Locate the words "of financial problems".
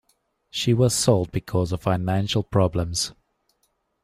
1.71-3.13